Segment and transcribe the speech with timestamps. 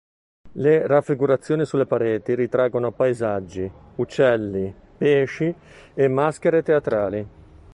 [0.53, 5.53] Le raffigurazioni sulle pareti ritraggono paesaggi, uccelli, pesci
[5.93, 7.27] e maschere teatrali.